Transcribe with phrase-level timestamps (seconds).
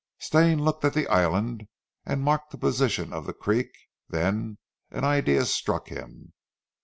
[0.17, 1.67] Stane looked at the island
[2.07, 3.69] and marked the position of the creek,
[4.09, 4.57] then
[4.89, 6.33] an idea struck him.